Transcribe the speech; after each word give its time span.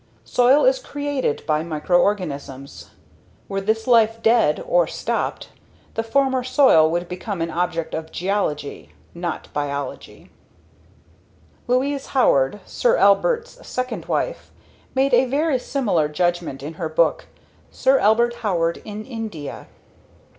Soil 0.25 0.65
is 0.65 0.79
created 0.79 1.45
by 1.45 1.61
microorganisms. 1.61 2.89
Were 3.47 3.61
this 3.61 3.85
life 3.85 4.23
dead 4.23 4.59
or 4.67 4.87
stopped, 4.87 5.49
the 5.93 6.01
former 6.01 6.43
soil 6.43 6.89
would 6.89 7.07
become 7.07 7.39
an 7.39 7.51
object 7.51 7.93
of 7.93 8.11
geology 8.11 8.93
[not 9.13 9.53
biology]." 9.53 10.31
Louise 11.67 12.07
Howard, 12.17 12.61
Sir 12.65 12.97
Albert's 12.97 13.63
second 13.67 14.07
wife, 14.07 14.49
made 14.95 15.13
a 15.13 15.25
very 15.25 15.59
similar 15.59 16.07
judgment 16.07 16.63
in 16.63 16.73
her 16.81 16.89
book, 16.89 17.27
_Sir 17.71 17.99
Albert 17.99 18.37
Howard 18.41 18.81
in 18.83 19.05
India. 19.05 19.67